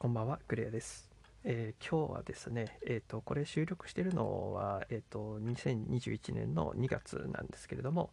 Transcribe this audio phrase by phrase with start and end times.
[0.00, 1.10] こんばんは、クレアです。
[1.44, 8.08] えー今日はですね、えっ、と、これ収録してるのは、えっ、と、2021年の2月なんですけれども、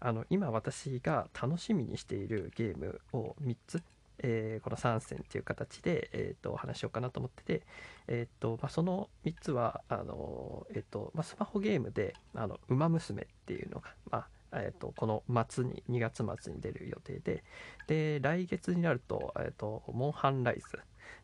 [0.00, 3.82] あの、今私が楽しみにしているゲームを3つ、
[4.18, 7.66] えーこの3選っていう形で、えっ、と、お話しようかなと思ってて、
[8.06, 17.44] えっ、と、まあ、その3つは、あの、えっ、と、まあ、スマホゲームで、あの、ウマ娘っていうのが、まあ、えっとこの末に2月末に出る予定で
[17.86, 20.78] で来月になると,、えっとモンハンライズ、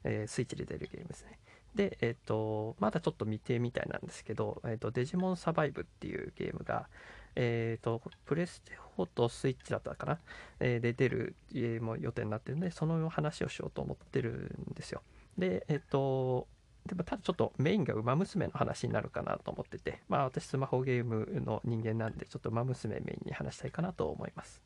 [0.05, 1.39] えースイッチで出るゲームですね。
[1.75, 6.89] で、えっとまだちょっと未定みたいなんですけど、えっとデジモンサバイブっていうゲームが、
[7.35, 10.19] えっとプレステ4とスイッチだったかな、
[10.61, 15.03] えーで出るゲーム予定になってるんでその話をしようと思ってるんですよ。
[15.39, 16.49] でえっと
[16.87, 24.63] でもただちょっとメインがウマ娘の話になるかなと思っててまあ私スマホゲームの人間なんでちょっとウマ娘メインに話したいかなと思います。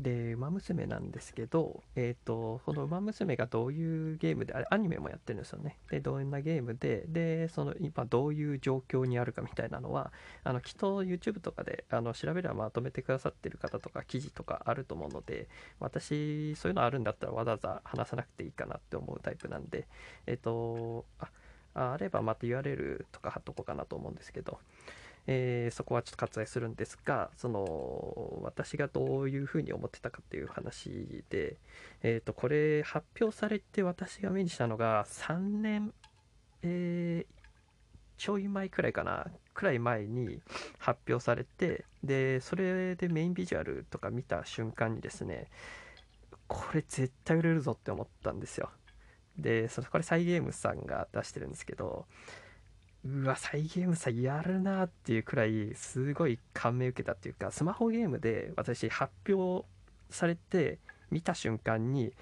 [0.00, 5.76] で、ウマ娘なんですけど、えっ、と、そのウマ娘がどういうゲームで、あれ、アニメもやってるんですよね。
[5.90, 15.48] で、どんなゲームで、で、その今どういう状況にあるかみたいなのは、あの、きっと YouTube とかであの調べればまとめてくださってる方とか、記事とかあると思うので、
[15.78, 19.86] 私、そういうのあるんだったらわざわざ話さなくていいかなって思うタイプなんで、
[20.26, 21.30] えっ、と、あ、
[21.74, 24.58] あればまた URL とか貼っとこうかなと思うんですけど、
[25.26, 31.56] えーそこはちょっと割愛するんですがその私がどういうふうに思ってたかっていう話で、
[32.02, 35.92] えー、とこれ発表されて私が目にしたのが3年、
[36.62, 37.40] えー
[38.20, 40.42] ちょい前くらいかなくらい前に
[40.78, 45.46] 発表されてでそれでメインビジュアルとか見た瞬間にですね
[46.46, 48.68] これ絶対売れるぞって思ったんですよ。
[49.38, 52.04] でそこれサイゲームさんが出してるんですけど
[53.04, 59.66] うわ、サイゲームさやるなっていうくらい、すごい感銘受けたっていうか、スマホゲームで私発表
[60.10, 60.78] されて
[61.10, 62.12] 見た瞬間に、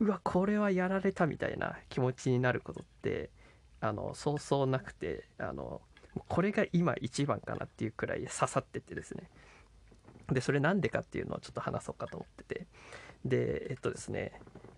[0.00, 3.30] うわ、これはやられたみたいな気持ちになることって、
[3.80, 5.82] あの、そうそうなくて、あの、
[6.28, 9.28] これが今一番かなっていうくらい刺さっててですね。
[10.32, 12.66] で、それなんでかっていうのをちょっと話そうかと思ってて。
[13.24, 14.32] で、えっとですね、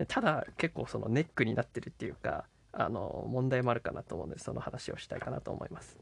[0.09, 5.99] ただ結構そのネックになってるっていうか、あの問題もあるかなと思うのでその話をしたいかなと思います。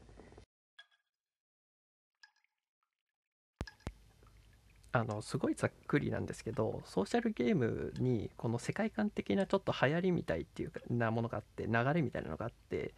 [4.93, 12.93] あのすごいざっくりなんですけどソーシャルゲームにこの世界観的なちょっと流行りみたいっていうかなものがあって流れみたいなのがあって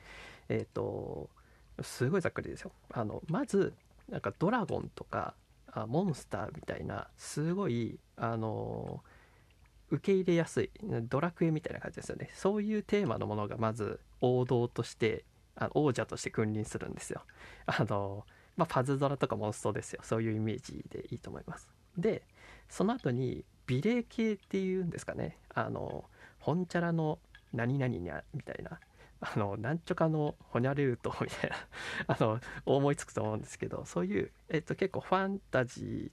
[0.47, 1.29] えっ、と
[1.81, 2.71] すごいざっくりですよ。
[2.91, 3.73] あのまず
[4.07, 5.35] なんかドラゴンとか
[5.67, 9.03] あモンスターみたいなすごいあの
[9.91, 10.71] 受け入れやすい
[11.03, 12.29] ドラクエみたいな感じですよね。
[12.33, 17.23] そういうテーマのものがまず王道としてあの王者として君臨するんですよ。
[17.65, 20.01] あのまあパズドラとかモンストですよ。
[20.03, 21.69] そういうイメージでいいと思います。
[21.97, 22.23] で
[22.69, 25.37] その後に美霊系っていうんですかね。
[25.53, 26.05] あの
[26.39, 27.19] 本チャラの
[27.53, 28.79] 何々にゃみたいな。
[29.21, 31.57] あのなんちょかのホニャルートみたいな。
[32.07, 36.11] あの思いつくと思うんですけどそういう、えっと、結構ファンタジー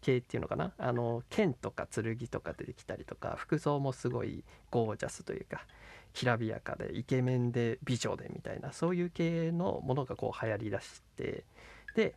[0.00, 0.72] 系っていうのかな？
[0.78, 5.66] あの剣とか剣とか出てきたりとか服装もすごいゴージャスというか
[6.12, 11.44] きらびやかでイケメンで美女でみたいなそういう系のものがこう流行りだして
[11.96, 12.14] で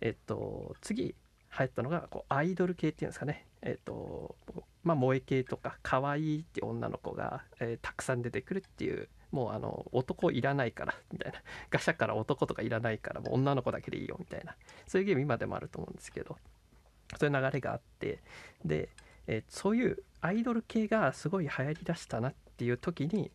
[0.00, 1.14] えっと次流
[1.58, 3.46] 行ったのがこうアイドル系っていうんですかね。
[3.62, 4.36] えっと
[4.84, 11.38] まあ萌え系とか可愛いって女の子が、えーたくさん出てくるっていうもうあの男いらないからみたいな。
[11.70, 14.54] ガシャから男とかいらないからもう女の子だけでいいよみたいな。
[14.86, 16.36] そういうゲーム今でもあると思うんですけど。
[17.18, 18.20] そういう流れがあって
[18.64, 18.88] で、
[19.26, 23.30] えーそういうアイドル系がすごい流行りだしたなっていう時に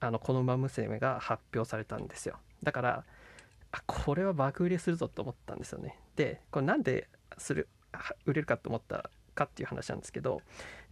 [0.00, 2.38] あのこの「ウマ娘」が発表されたんですよ。
[2.62, 3.04] だから
[3.72, 5.98] あこれは爆売れするぞと思ったんですよね。
[6.16, 7.08] でこれなんで
[7.38, 7.68] する
[8.24, 10.40] 売れるかと思ったかっていう話なんですけど、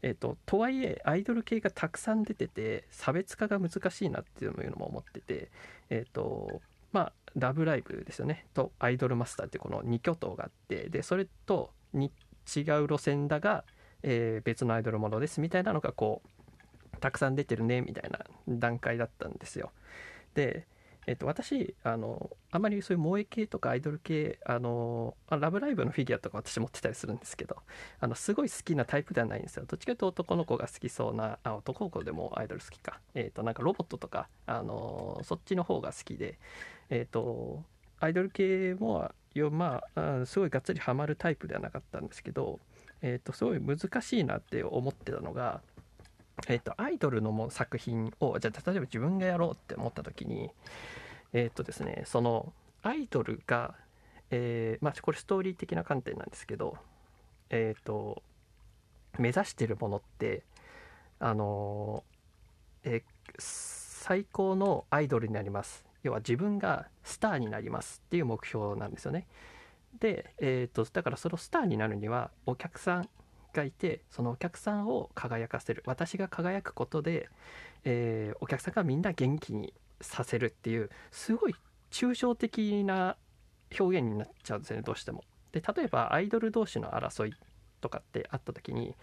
[0.02, 5.50] えー、ととはいえアイドル系がたくさん出てて差別化が難しいなっていうのも思ってて
[5.90, 6.60] えっ、と
[6.92, 12.12] まあ「ラブライブ!」ですよねと「アイドルマスター」ってこの2巨頭があってでそれとに
[12.54, 13.64] 違う路線だが、
[14.02, 19.70] えー別のアイドルものですみたいなのがこうたくさん出てるねみたいな段階だったんですよ
[20.34, 20.66] で、
[21.08, 27.56] えっと私あのあまりそういう萌え系とかアイドル系あのラブライブのフィギュアとか私持ってたりするんですけど
[27.98, 29.64] あのすごい好きなタイプではないんですよ。
[29.66, 33.00] どっちかというと男の子が好きそうなあ男の子でもアイドル好きか。
[33.14, 36.38] えっ、となんかロボットとかあのそっちの方が好きで
[36.90, 37.64] えっ、と
[38.00, 39.10] アイドル系も
[39.50, 42.60] まあすごいがっつりハマるタイプではなかったんですけど、
[43.00, 45.62] えー、とすごい難しいなって思ってたのが、
[46.46, 50.50] えー、とアイドルのも作品をじゃあ例えば自分がやろうって思った時に
[51.32, 52.52] えっ、とですねその
[52.82, 53.74] アイドルが、
[54.30, 56.76] えーまあこれストーリー的な観点なんですけど
[57.50, 58.22] えっ、と
[59.18, 60.42] 目指してるものって
[61.18, 62.04] あの
[62.84, 63.02] え
[63.38, 65.84] 最高のアイドルになります。
[66.02, 69.26] 要は自分がスターになりますっていう目標なんですよね。
[70.00, 73.08] で、えーと、だからそのスターになるにはお客さん
[73.52, 77.28] がいてそのお客さんを輝かせる私が輝くことで、
[77.84, 81.54] えー、お客さんがみんな元気にさせるっていうすごい
[81.90, 83.16] 抽象的な
[83.78, 85.24] 表現になっちゃうんですよねどうしても。
[85.52, 87.34] で例えばアイドル同士の争い
[87.80, 88.94] とかってあった時に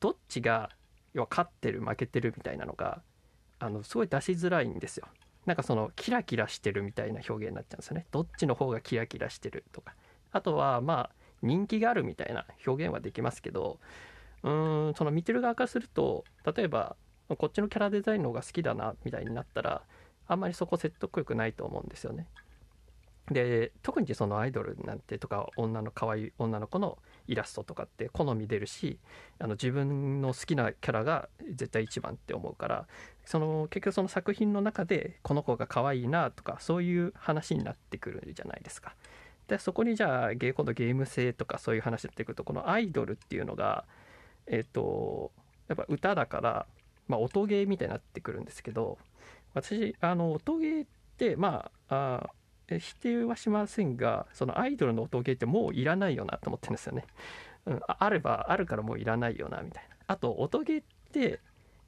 [0.00, 0.70] どっちが
[1.12, 3.02] 要は勝ってる負けてるみたいなのが
[3.60, 5.06] あのすごい出しづらいんですよ。
[5.46, 8.06] なんかそのキラキラしてるみたいな表現になっちゃうんですよね。
[8.10, 9.94] どっちの方がキラキラしてるとか。
[10.32, 13.78] あとはまあ人気があるみたいな表現はできますけど
[14.42, 16.24] うーんその見てる側からすると
[16.56, 16.96] 例えば
[17.28, 19.82] こっちのキャラデザインの方が好きだなみたいになったら
[20.26, 22.26] あんまりそこ説得力ないと思うんですよね。
[23.30, 28.98] で特にそのアイドルなんてとか女の可愛い女の子のイラストとかって好み出るし
[29.38, 32.86] あの自分の好きなキャラが絶対一番って思うから
[33.24, 38.94] その結局その作品の中でこの子が可愛いなとかそういう話になってくるじゃないですか。
[39.48, 43.84] でそこにじゃあ今度ゲーム性とかそういう話になってくるとこのアイドルっていうのが
[44.46, 45.32] えっ、ー、と
[45.68, 46.66] やっぱ歌だから、
[47.08, 48.98] まあ、音ゲーみたいになってくるんですけど
[49.54, 52.30] 私あの音ゲーってまああ
[52.78, 57.04] 否定はしませんがそのアイドルの音ゲーってもういらないよなと思ってるんですよね、
[57.66, 59.94] うん、あればあるからもういらないよなみたいな。
[60.06, 61.40] あと音ゲーって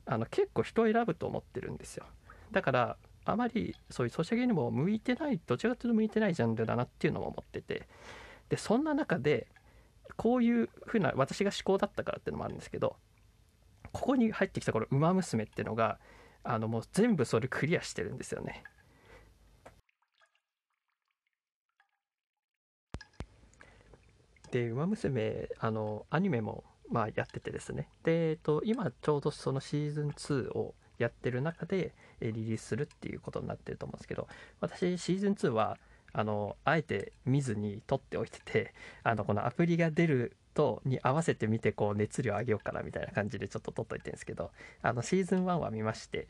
[0.07, 2.07] あの結構人を選ぶと思ってるんですよ。
[2.53, 7.89] だからあまりそういうソシャゲにも向いてないどちらかというと向いてないジャンルだなっていうのも思ってて。
[8.49, 9.49] でそんな中で
[10.17, 12.97] こういうふうな私が思考だったからっていうのもあるんですけど
[13.93, 15.99] ここに入ってきたこの「ウマ娘」っていうのが
[16.45, 18.63] あのもう全部それクリアしてるんですよね。
[24.51, 27.89] で「ウマ娘」あのアニメもまあやっててですね。
[28.05, 34.29] で、えっと、今ちょうどそのシーズン2をやってる中でリリースするっていうことになってると思うんですけど
[34.61, 35.79] 私シーズン2は
[36.13, 38.73] あのあえて見ずに撮っておいてて
[39.05, 46.29] あのこのアプリが出るとに合わせて見てこう熱量上げようかなみたいな感じでちょっと撮っといてるんですけどあのシーズン1は見まして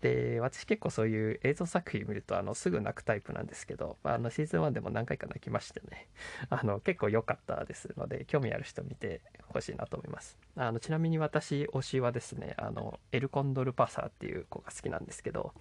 [0.00, 6.06] で私結構そういう映像作品見るとあのすぐ泣くタイプなんですけどあのシーズン1でも何回か泣きましてね。
[6.50, 10.38] あの結構良かったですので興味ある人見てほしいなと思います。
[10.56, 15.52] あのちなみに私推しはですねあのエルコンドルパサーっていう子が好きなんですけど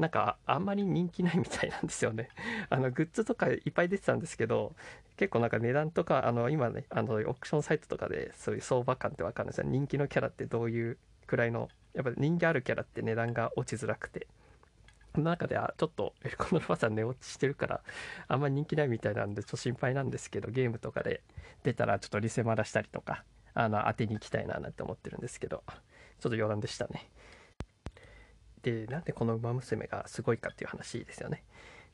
[0.00, 2.30] なんかあんまり人気ないみたいなんですよね。
[2.70, 4.74] あのグッズとかいっぱい出てたんですけど
[5.18, 14.26] 結構なんか値段とかあの今ねあのオークションサイトとかでそういう相場感って分かるんですよ人気のキャラってどういうくらいのやっぱ人気あるキャラって値段が落ちづらくて
[15.14, 17.80] その中ではちょっとエルコンドルパサー値落ちしてるから
[18.28, 21.22] あんまり人気ないみたいなんでちょっと心配なんですけどゲームとかで
[21.62, 25.76] 出たらちょっとリセマラしたりとかあの当てに行きたいななんて思ってるんですけどちょっ
[26.22, 27.08] と余談でしたね。
[28.62, 31.42] でなんでこの「ウマ娘」がすごいかっていう話ですよね。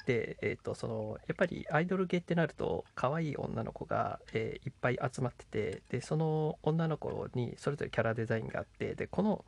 [0.07, 9.45] で、えーと、そのやっぱりアイドルゲーってなると可愛い女の子が、えー、いっぱい集まっててでその女の子にそれぞれキャラデザインがあってでこの、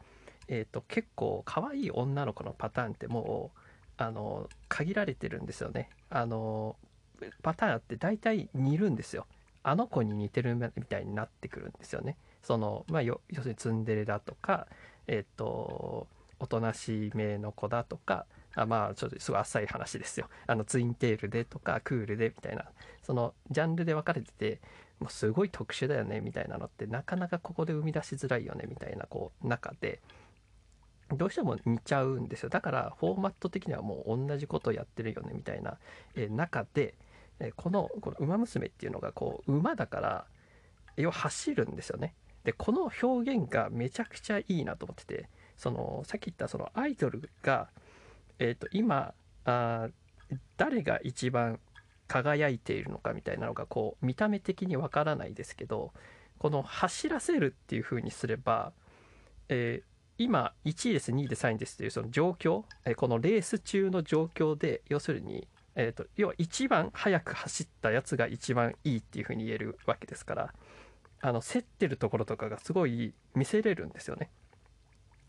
[0.49, 3.59] えーと、結構可愛い女の子のパターンってもう
[3.99, 5.91] あの限られてるんですよね。
[6.11, 6.77] あの
[7.43, 9.27] パターンあって大体似るんですよ。
[9.63, 12.17] あの子に似てるみたいになってくるんですよね。
[12.43, 14.67] そのまあ、要するにツンデレだとか、
[15.07, 16.07] えっ、ー、と
[16.41, 20.29] おとなしめの子だとかあまあちょっとすごい浅い話ですよ。
[20.47, 22.65] あのツインテールでとかクールでみたいな。
[23.03, 24.61] そのジャンルで分かれてて
[25.01, 30.01] もうすごい特殊だよねみたいなのってなかなかここで生み出しづらいよねみたいなこう中で。
[31.17, 32.51] どうしても似ちゃうんですよ。
[32.51, 35.79] だからフォーマット的にはもう同じことやってるよねみたいな、
[36.15, 36.95] え中で、
[37.41, 40.27] えこのこの「ウマ娘」っていうのがこう馬だから
[40.97, 42.15] 要は走るんですよね。
[42.45, 45.29] でこの表現がめちゃくちゃいいなと思ってて。
[45.59, 47.69] そのさっき言ったそのアイドルが
[48.39, 49.89] えーと、今あ
[50.57, 51.59] 誰が一番
[52.07, 55.93] 輝いているのかみたいなのがこう見た目的にわからないですけど
[56.39, 58.73] この走らせるっていう風にすれば、
[59.49, 70.55] えー、今1位です2位です3位ですというその状況、えー、このレース中の状況で要するに、えーと、要は一番速く走ったやつが一番いいっていう風に言えるわけですから
[71.21, 74.31] あの競ってるところとかがすごい見せれるんですよね。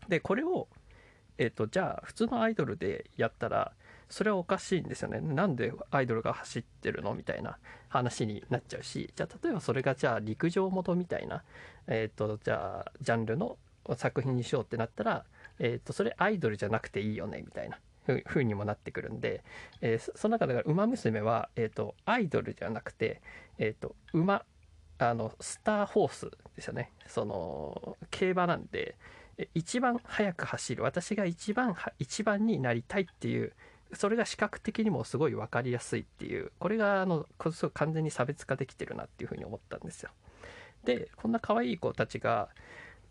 [0.08, 0.68] でこれを
[1.40, 3.72] えっと、じゃあ普通のアイドルでやったら
[4.10, 5.20] それはおかしいんですよね。
[5.20, 7.56] なんでアイドルが走ってるのみたいな
[7.88, 11.42] 話になっちゃうしじゃあ例えばそれがじゃあ陸上元みたいな、
[11.86, 13.56] えっと、じゃあジャンルの
[13.96, 15.24] 作品にしようってなったら、
[15.58, 17.78] えっと、それアイドルじゃなくていいよねみたいな
[18.26, 19.42] ふうにもなってくるんで、
[19.80, 23.22] えー、その中で「ウマ娘は」えーと、アイドルじゃなくて、
[23.56, 24.44] えーと、馬
[24.98, 26.92] あのスターホースですよね。
[27.06, 28.96] その競馬なんで、
[29.54, 33.52] 一番速く走る私が一番一番になりたいっていう
[33.92, 40.10] それが視覚的にもすごい分かりやすいっていうこれがあのこそ完全に差別化できてるなっていうふうに思ったんですよ。
[40.84, 42.48] でこんな可愛い子たちが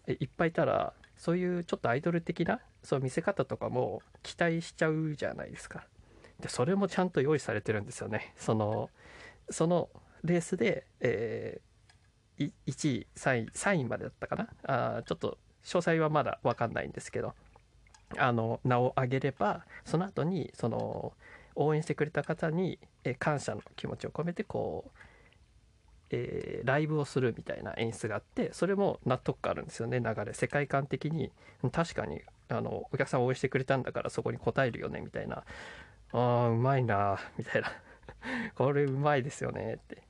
[0.08, 5.86] いっぱいいたらそういうちょっとアイドル的なそう見せ方とかも期待しちゃうじゃないですか。
[6.40, 8.34] でそれもちゃんと用意されてるんですよね。
[8.38, 8.90] その
[9.50, 9.90] その
[10.24, 14.48] レースで、えー、1位3位3位までだったかな？
[14.98, 15.38] あちょっと
[15.70, 17.36] 詳細はまだ分かんないんですけど
[18.18, 21.14] あの名を挙げればその後にその
[21.56, 24.90] 応援してくれた方に、え感謝の気持ちを込めてこう、
[26.10, 30.00] えー、ライブをするみたいな演出があってそれも納得感あるんですよね。
[30.00, 31.32] 流れ世界観的に。
[31.72, 35.44] 確かにあのお客さん応援してくれたんだからそこに応えるよねみたいな。
[36.14, 37.72] あーうまいなみたいな。
[38.56, 40.09] これうまいですよねって。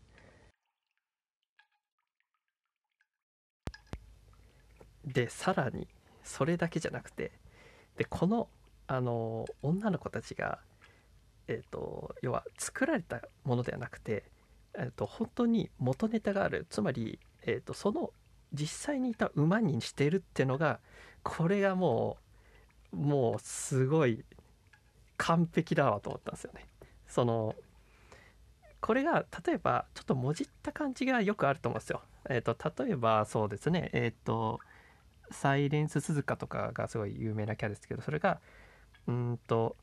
[5.13, 5.87] でさらに
[6.23, 7.31] それだけじゃなくて
[7.97, 8.47] でこの
[8.87, 10.59] あの女の子たちが、
[11.47, 14.23] えーと、要は作られたものではなくて、
[14.73, 18.11] えーと、本当に元ネタがあるつまり、えーと、その
[18.51, 20.79] 実際にいた馬にしてるってのが
[21.21, 22.17] これがも
[22.93, 24.25] うもうすごい
[25.17, 26.65] 完璧だわと思ったんですよね。
[27.07, 27.55] その
[28.81, 32.01] これが例えばちょっともじった感じがよくあると思うんですよ。
[32.27, 34.59] えっ、ー、と例えばそうですねえっ、ー、と
[35.31, 38.39] サイレンス鈴鹿とかがすごい有名なキャラですけどそれが
[39.07, 39.75] うんと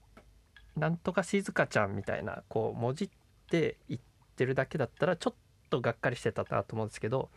[0.76, 3.10] なんとか静香ちゃんみたいなこうもじっ
[3.50, 4.00] て言っ
[4.36, 5.36] てるだけだったらちょっ
[5.70, 7.30] とがっかりしてたなと思うんですけど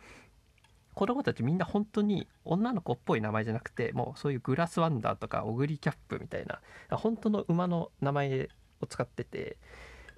[0.94, 6.60] 子供たちみんな本当に女の子っぽい名前じゃなくてもうそういうグラスワンダーとかオグリキャップみたいな
[6.96, 8.48] 本当の馬の名前
[8.80, 9.56] を使ってて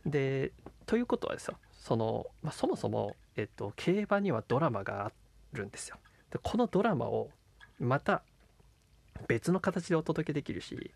[0.06, 0.52] で
[0.86, 5.12] ということはですよその、まあ、そもそも、えっと、競馬にはドラマがあ
[5.52, 5.96] るんですよ。
[6.30, 7.28] でこのドラマを
[7.82, 8.22] また
[9.28, 10.90] 別の形でお届けできるし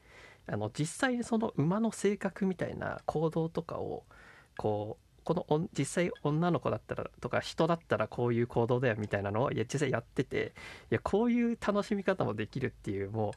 [0.47, 4.05] あの実際にその馬の性格みたいな行動とかを
[4.57, 10.55] こうこの実際女の子だったらとか人だったらこういう行動だよみたいなのをいや実際やってて
[10.91, 13.33] いやこういう楽しみ方もできるっていうもう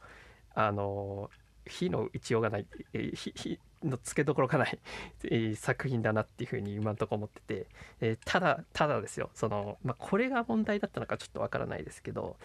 [0.53, 1.31] あの
[1.65, 7.67] 火の打ちようがない火のつけどころがない、作品だなっていうふうに今のとこ思ってて、
[8.01, 9.29] えー、ただただですよ。
[9.33, 12.35] その、まあ、これが問題だったのかちょっとわからないですけど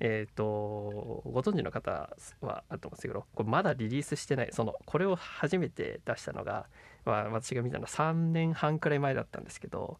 [0.00, 6.66] え、ー、とご存知の方はあると思うんですけどこれまだリリースしてないそのこれを初めて出したのが、
[7.04, 9.98] まあ、私が見たのは3年半くらい前だったんですけど、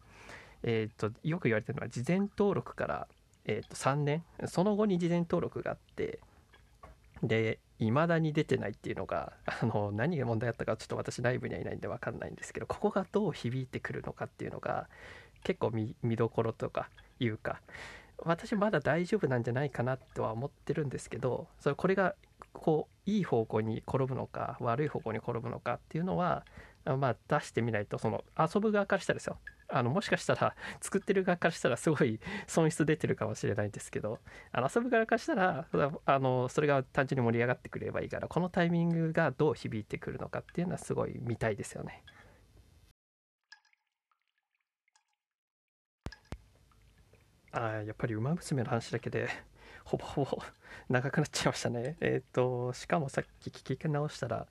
[0.63, 3.07] えーと、よく言われてるのは事前登録から、
[3.45, 6.19] えー、と3年その後に事前登録があって
[7.21, 14.87] で未だに出てないっていうのがあの何が問題あったかちょっと私内部にはいないんで分かんないんですけどここがどう響いてくるのかっていうのが
[15.43, 16.89] 結構見どころとか
[17.19, 17.61] いうか
[18.25, 22.15] 私まだ大丈夫なんじゃないかなとは思ってるんですけどそれこれが
[22.53, 26.45] こういい方向に転ぶのか悪い方向に転ぶのかっていうのは
[26.85, 29.37] まあ出してみないとその遊ぶ側からしたらですよ
[29.71, 34.19] あのもしかしたら作ってる側からしたらすごい 損失出てるかもしれないんですけど
[34.51, 35.67] あの遊ぶ側からしたら
[36.05, 42.03] あのそれが単純に盛り上がってくればいいからこのタイミングがどう響いてくるのかっていうのはすごい見たいですよね。
[47.51, 49.27] あやっぱり「ウマ娘」の話だけで
[49.83, 50.37] ほぼほぼ
[50.87, 51.97] 長くなっちゃいましたね。
[51.99, 54.47] えっ、ー、としかもさっき聞き直したら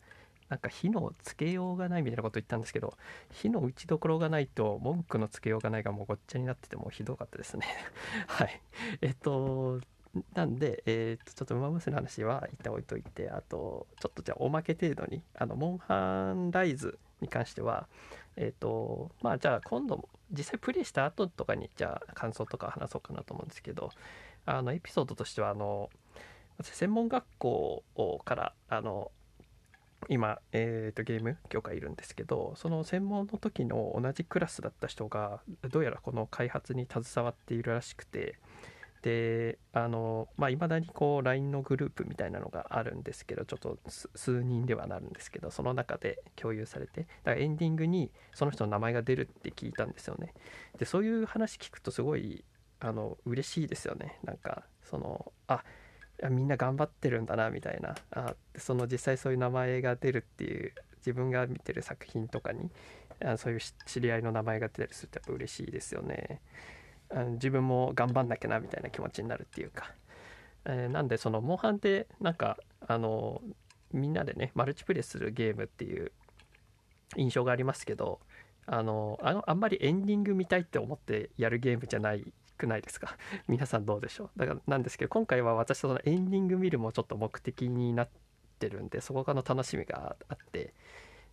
[0.49, 2.95] なんか火のつけようがないみたいなこと言ったんですけど
[3.31, 7.67] 火の打ちどころがないと文句のつけようがないがもうごっちゃになっててもうひどかったですね。
[8.26, 8.61] はい。
[9.02, 9.81] えっ、ー、と
[10.35, 17.89] なんで、えー、とちょっと「ウマ娘」の話は一旦置いといてあとちょっとじゃあおまけ程度にあのモンハンライズに関しては
[18.37, 23.91] えっ、ー、とまあじゃあ今度実際プレイした後とかにじゃあ感想とか話そうかなと思うんですけど
[24.47, 25.91] あのエピソードとしてはあの
[26.59, 27.85] 私専門学校
[28.25, 29.11] からあの
[30.09, 38.39] 今、えーと、ゲーム業界いるんですけどその専門の時の同じクラスだった人がどうやらこの開発に携わっているらしくて
[39.09, 43.79] であのまあいまだにこう LINE のグループみたいなのがあるんですけどちょっと
[44.15, 50.35] 数人ではなるんですけどその中で共有されてだからエンディングにその人の名前が出るって聞いたんですよね。
[50.79, 52.45] でそういう話聞くとすごい
[52.81, 54.19] あの嬉しいですよね。
[54.25, 55.65] なんかそのあ
[56.29, 57.95] みんな頑張ってるんだなみたいな。
[58.11, 62.71] あその実際そういう名前が出るっていう自分が見てる作品とかに
[63.25, 66.43] あそういう知り合いの名前が出たりするとやっぱ嬉しいですよね。
[67.35, 69.93] 自分も頑張んなきゃなみたいな気持ちになるっていうか、
[70.65, 73.41] えー、なんでそのモンハンってなんかあの
[73.93, 76.12] みんなでねマルチプレイするゲームっていう
[77.17, 78.21] 印象がありますけど
[78.67, 83.17] あのあのあんまりエンディング見たいって思ってやるゲームじゃないくないですか？
[83.49, 84.38] 皆さんどうでしょう？
[84.38, 88.09] だからなんですけど今回は私そのエンディング見るもちょっと目的になっ
[88.59, 90.75] てるんでそこからの楽しみがあって。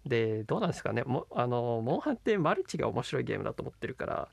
[0.06, 1.02] でどうなんですかね？
[1.04, 4.30] もあのモンハンってマルチが面白いゲームだと思ってるから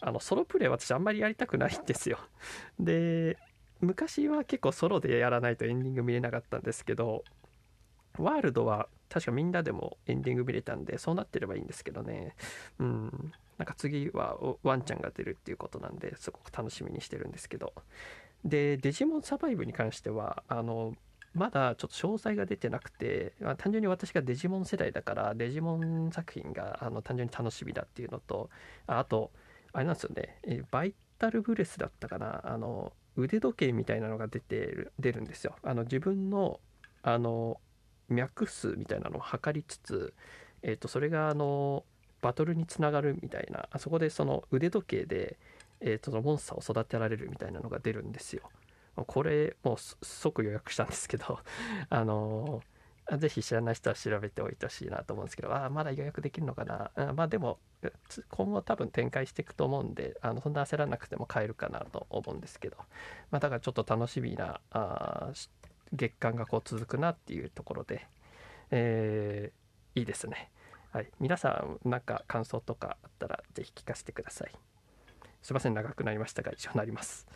[0.00, 2.18] あのソロプレイ私あんまりやりたくないんですよ。
[2.78, 3.36] で
[3.80, 7.24] 昔は結構ソロでやらないとエンディング見れなかったんですけど
[8.18, 12.34] ワールドは確かみんなでもエンディング見れたんでそうなってればいいんですけどね。
[12.78, 13.32] うん。
[13.58, 17.72] なんか次はワンちゃんが出るっていうことなんですごく楽しみにしてるんですけど。
[18.44, 20.94] でデジモンサバイブに関してはあの
[21.34, 28.48] まだちょっと詳細が出てなくて、まあ、単純に私がデジモン世代だからデジモン作品があの単純に楽しみだっていうのと
[28.86, 29.30] あと
[29.76, 30.38] あれなんですよね。
[30.44, 32.40] えバイタルブレスだったかな。
[32.44, 35.54] あの腕時計みたいなのが出てる出るんですよ。
[35.62, 36.60] あの自分の
[37.02, 37.60] あの
[38.08, 40.14] 脈数みたいなのを測りつつ、
[40.62, 41.84] えー、とそれがあの
[42.22, 43.68] バトルにつながるみたいな。
[43.70, 45.38] あそこでその腕時計で、
[45.80, 48.50] えー、とモンスターを育てられるみたいなのが出るんですよ。
[48.94, 51.38] これもう即予約したんですけど
[51.90, 52.62] あの
[53.18, 57.58] ぜひ知らない人は調べておいてほしいなと思うんですけどあまだ予約できるのかな、うん、まあでも
[58.30, 62.76] 今後多分展開していくと思うんであのそんな焦らなくても買えるかなと思うんですけど、
[63.30, 65.30] まあ、だからちょっと楽しみなあ
[65.92, 68.06] 月間がこう続くなっていうところで、
[68.72, 70.50] えー、いいですね。
[70.90, 74.52] はい、皆さんなんか感想とかあったら是非聞かせてください。
[75.42, 77.26] すいません長くなりましたが以上になります。